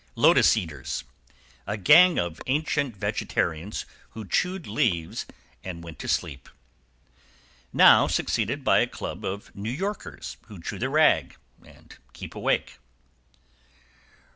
[0.07, 1.03] =LOTUS EATERS.
[1.67, 3.85] A gang of ancient vegetarians,
[4.17, 5.27] who chewed leaves
[5.63, 6.49] and went to sleep.
[7.71, 12.79] =Now succeeded by a club of New Yorkers, who chew the rag and keep awake.